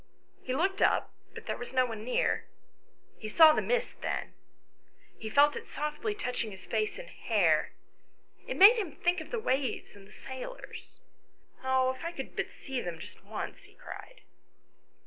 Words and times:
He 0.41 0.55
looked 0.55 0.81
up; 0.81 1.11
but 1.35 1.45
there 1.45 1.59
was 1.59 1.73
no 1.73 1.85
one 1.85 2.03
near. 2.03 2.45
He 3.19 3.29
saw 3.29 3.53
the 3.53 3.61
mist 3.61 4.01
then. 4.01 4.33
He 5.19 5.29
felt 5.29 5.55
it 5.55 5.67
softly 5.67 6.15
touching 6.15 6.49
his 6.49 6.65
face 6.65 6.97
and 6.97 7.07
hair. 7.07 7.71
It 8.47 8.57
made 8.57 8.77
him 8.77 8.93
think 8.93 9.21
of 9.21 9.29
the 9.29 9.37
waves 9.37 9.95
and 9.95 10.07
the 10.07 10.11
sailors." 10.11 11.01
If 11.63 12.03
I 12.03 12.11
could 12.13 12.35
but 12.35 12.49
see 12.49 12.81
them 12.81 12.97
just 12.97 13.23
once," 13.23 13.65
he 13.65 13.75
cried. 13.75 14.21